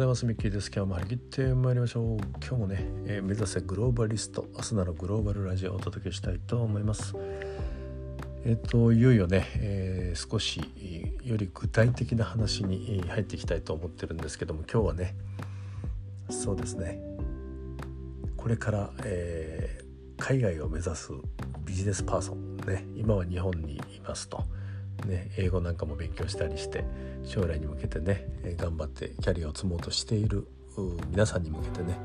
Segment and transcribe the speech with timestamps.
[0.00, 0.24] ございます。
[0.24, 0.70] ミッキーです。
[0.74, 2.16] 今日も張り切ってまいりましょう。
[2.40, 7.14] 今日もね、えー、目指せグローバリスト明日ならグローバルラジオをお届けしたいと思います。
[8.46, 10.58] えっ、ー、といよいよね、えー、少し
[11.22, 15.14] より具体的な話に入っていきたいと思ってるんですけども今日はね
[16.30, 16.98] そうですね。
[18.38, 19.84] これから、え
[20.16, 21.10] 海外を目指す
[21.66, 24.44] ビジネスパーソンね今は日本にいますと。
[25.06, 26.84] ね、英語なんかも勉強したりして
[27.24, 30.46] 将来に向けてね頑張ってキャリアを積もうとしている
[31.10, 31.98] 皆さんに向けてね、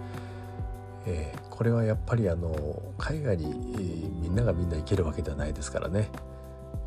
[1.06, 6.10] えー、これはやっぱりあの海外にみんながみんな行けるわけではないですからね、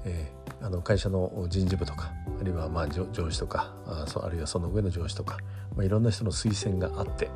[0.04, 5.38] えー、あの会社の人事部とかあるいはまあ上司とかああるいはその上の上司とか、
[5.76, 7.30] まあ、いろんな人の推薦があって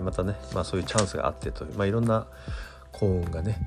[0.00, 2.26] またね、まあ、そういうチャンスがあってという、まあ、いろんな
[2.90, 3.58] 幸運がね、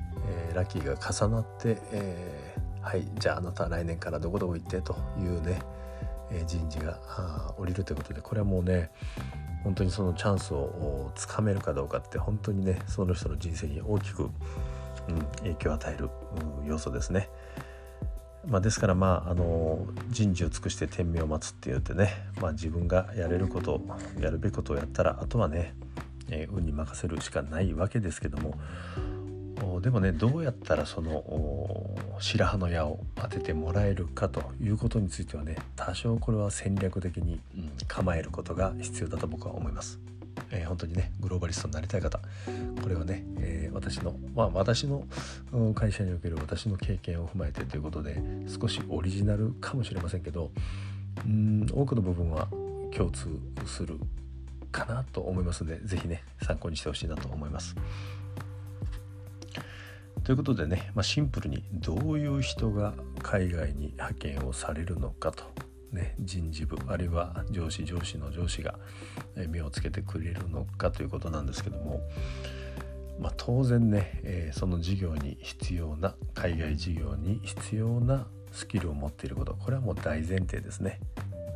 [0.48, 5.60] えー、ラッキーが重なって、えーはいじゃああなたは来年からどこどこ行ってというね、
[6.30, 6.98] え人事が
[7.58, 8.90] 降りるということでこれはもうね
[9.62, 14.30] 本当にそのチャンスをつかめるかどうかって本当にねその人の人生に大きく、うん、
[15.40, 16.08] 影響を与える
[16.66, 17.28] 要素ですね。
[18.46, 23.82] まあ、ですからまああの人事を尽くして天命を待つって言ってね、まあ、自分がやれること
[24.18, 25.74] やるべきことをやったらあとはね、
[26.30, 28.54] えー、運に任せるしかないわけですけども
[29.80, 31.24] でもねどうやったらその
[32.20, 39.98] 白羽の矢を当ててもらえるかということについてはね多少これは戦略的に、うん、構えることが必要だと僕は思います。
[40.50, 42.18] えー、本当にねグローバリストになりたい方
[42.82, 45.04] これはね、えー、私のまあ私の
[45.74, 50.50] 会社における私の経験を踏まえてということで少しオリジナルかもしれませんけど
[51.26, 52.48] うん多くの部分は
[52.94, 53.28] 共通
[53.66, 53.98] する
[54.70, 57.74] かなと思いますので是非ね参考にしてほしいなと思います。
[60.28, 65.42] ということでね、まあ、シンプルにどういう人が海外に派遣をされるのかと、
[65.90, 68.78] ね、人事部あるいは上司上司の上司が
[69.48, 72.02] 目をつけてくれるのかということなんですけども、
[73.18, 79.54] まあ、当然ね、えー、その事業に必要な海外事業に必要なスキルを持っていること。
[79.54, 81.00] これはもう大前提ですね。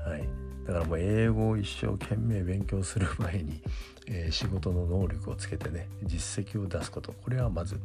[0.06, 0.26] はい、
[0.66, 3.60] だからもう英語を一生懸命勉強する前に、
[4.06, 7.12] えー、仕事の能力をつけてね実績を出すこと。
[7.12, 7.78] これはまず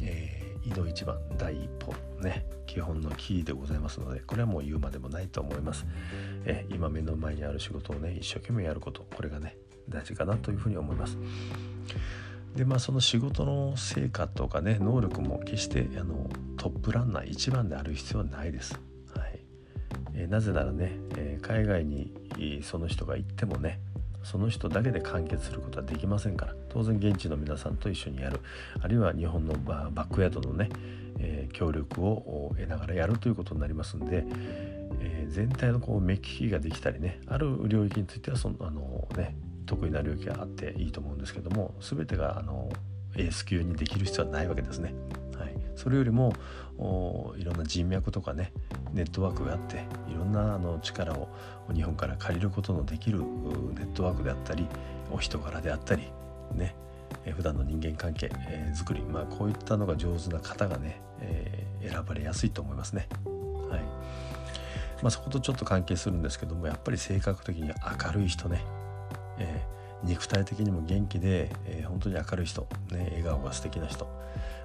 [0.00, 5.84] えー、井戸一番第一歩ね基本のキーでございますのでこれはもう言うまでもないと思います、
[6.44, 9.56] えー、今目の前にある仕事をね一生懸命やることこれがね
[9.88, 11.18] 大事かなというふうに思います。
[12.56, 18.78] でまあその仕事の成果とかね能力も決してあのトップランナー一番である必要はないです、
[19.16, 19.40] はい。
[20.14, 22.12] えー、なぜならね、え海外に
[22.62, 23.80] その人が行ってもね
[24.22, 26.54] その人だけで完結することはできませんから。
[26.72, 28.40] 当然現地の皆さんと一緒にやる
[28.80, 30.70] あるいは日本のバックヤードのね、
[31.18, 34.24] えー、協力を得ながらやるということになりますんで、
[35.00, 42.70] えー、全体のこう目利きができたりねある領域についてはそのあの、ね、得意な領域があっていいと思うんですけども全てがあの
[43.16, 44.94] エース級にできる必要はないわけですね。
[45.38, 46.32] はい、それよりも
[47.36, 48.52] いろんな人脈とかね
[48.94, 51.28] ネットワークがあっていろんなあの力を
[51.74, 53.24] 日本から借りることのできるネ
[53.84, 54.66] ットワークであったり
[55.10, 56.04] お人柄であったり
[56.54, 56.74] ね
[57.24, 63.08] え普段の人間関係、えー、作り、まあ、こういったのが上手な方がね、えー、選ばれやすいと思いますね。
[63.70, 63.80] はい
[65.02, 68.64] まあ、そことちょっと関係するんですけどもやっぱり性格的に明るい人ね、
[69.38, 74.06] えー、肉体的にも元気で、えー、本当に明るい人、ね、笑顔が素敵な人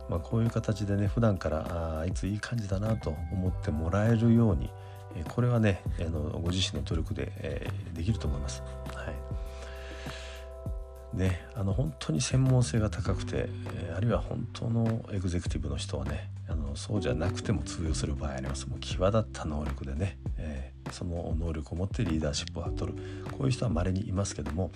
[0.09, 4.69] まあ、こういう形でね普段からああいついい感じだなと思ってもらえるように、
[5.15, 8.63] えこれはねあのご自身の努力で、えー、できると思います。
[11.17, 18.67] ね、あの本当に専門性が高くて、え、あるいは本当のエグゼクティブの人はねあのそうじゃなくても通用する場合あります。
[18.67, 22.97] もう際立った能力でね、えー、その能力を持ってリーダーシップを取る。
[23.31, 24.71] こういう人は稀にいますけども、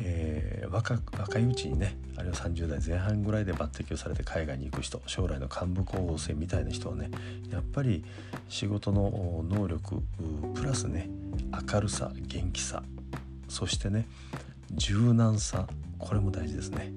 [0.00, 7.10] えー、若若いうちにねあるいは30代前半ぐらいで抜擢をされて海外に行く人将来の幹部候補生みたいな人はね
[7.50, 8.04] やっぱり
[8.48, 10.02] 仕事の能力
[10.54, 11.08] プラスね
[11.72, 12.82] 明るさ元気さ
[13.48, 14.06] そしてね
[14.74, 15.66] 柔軟さ
[15.98, 16.92] これも大事ですね。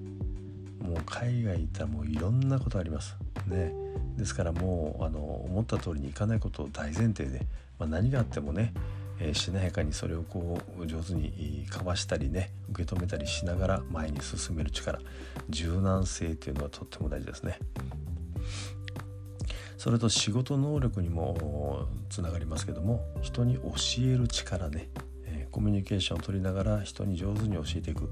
[0.82, 3.16] もう海外行ったらもういろんなことあります。
[3.48, 3.74] ね。
[4.18, 7.46] ですからもうあの思った通りにいかないことを大前提で、
[7.80, 8.74] まあ、何があってもね
[9.20, 15.00] えー、しなやかにそれをこう上手にかわしたりね受け止めたりしながら前に進める力
[15.50, 17.60] 柔軟性っていうのはとっても大事ですね。
[19.78, 24.90] それと仕事能力にもつながりますけども人に教える力ね。
[25.58, 28.12] コミュニケーションを取りながら人に上手に教えていく。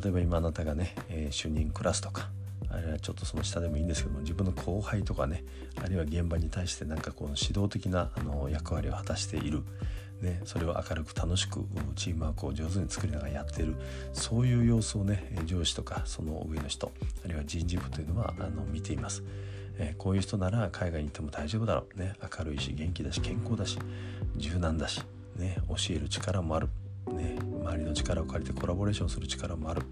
[0.00, 2.30] 例えば今あなたがね、えー、主任クラスとか
[2.70, 5.42] あるいはちょっとその下でもいいんですけども自分の後輩とかね
[5.82, 9.64] あるいは現場に対してなんかこの指導的なあの役割を果たしている。
[10.20, 11.64] ね、それを明るく楽しく
[11.94, 13.74] チームワークを上手に作りながらやっている。
[14.12, 16.92] そういう様子をね上司とかその上の人
[17.24, 19.24] あるいは人事部というのはあの見ています。
[19.78, 23.78] え、こういう人なら海外に行っても大丈夫だろう、ね、明るいし元気だし健康だし
[24.36, 25.02] 柔軟だし、
[25.38, 26.68] ね、教える力もある、
[27.12, 29.82] ね、周りの力を借りてコラボレーションする力もある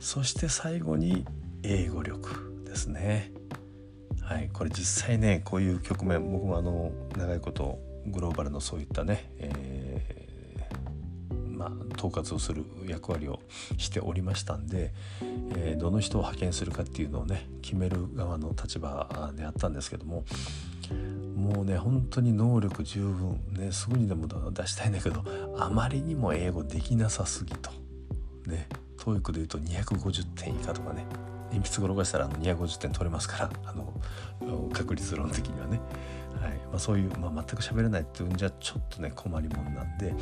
[0.00, 1.24] そして最後に
[1.62, 3.30] 英語力ですね。
[4.22, 13.40] はい、これ実際ねこういう局面僕もあの長いことグローバルのそういったね、えー、まあ、統括をする役割を
[13.76, 14.92] しておりましたんで、
[15.56, 20.24] えー、どの人を派遣するかっていうのをね決める側の立場であったんですけども
[21.36, 23.40] もうね本当に能力十分。
[23.50, 25.24] ねすぐにでも出したいんだけど
[25.58, 27.70] あまりにも英語できなさすぎと。
[28.46, 28.68] ね
[28.98, 31.04] TOEIC で言うと250点以下とかね。
[31.52, 33.92] 鉛筆転がしたらあの250点取れますからあの
[34.72, 35.80] 確率論的にはね。
[36.40, 36.52] はい。
[36.70, 40.14] まあ、そういう、まあ、全く喋れないっていうんじゃちょっとね困りもんなんで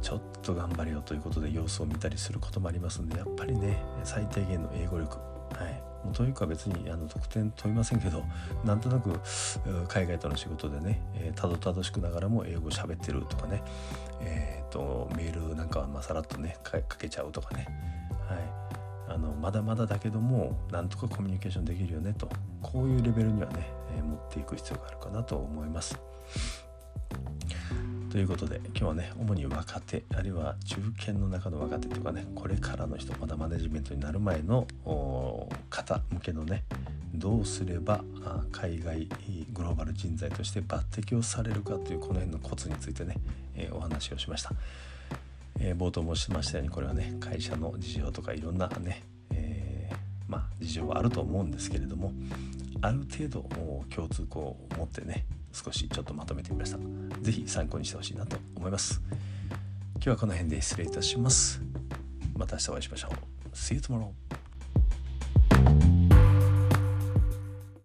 [0.00, 5.18] ちょっと頑張れよということで様子を見たりすることもありますんでやっぱりね最低限の英語力、
[5.62, 8.24] はい、もうというか別にあの得点問いませんけど
[8.64, 9.20] なんとなく
[9.88, 13.62] 海外との仕事でね、えー、たどたどしくながらも英語喋ってるとかね、
[14.20, 17.66] えーと、メールなんかはまさらっとねかけちゃうとかね、
[18.28, 22.28] はい、あのまだまだだけどもなんとかコミュニケーションできるよねと
[22.60, 26.00] こういうレベルにはね、えー、持っていく必要があるかなと思います。
[28.12, 34.66] ということで今日はね主に若手あるいは中堅の中の若手とかねこれからの人まだマネジメントになる前の
[35.70, 36.64] 方向けのね
[37.14, 38.04] どうすれば
[38.52, 39.08] 海外
[39.54, 43.16] グローバル人材として抜擢をされるかというこの辺のコツについてね、
[43.56, 44.50] えー、お話をしました、
[45.58, 49.96] えー、冒頭申しましたようにこれはね会社の事情とかいろんなね、えー、
[50.28, 52.12] まあ事情はあると思うんですけれども
[52.82, 53.48] ある程度
[53.88, 56.78] 共通項を持ってね少しちょっとまとめてみました。
[57.20, 59.00] 是非参考にしてほしいなと思います。
[59.94, 61.60] 今日はこの辺で失礼いたします。
[62.36, 63.54] また明日お会いしましょう。
[63.54, 64.10] See you tomorrow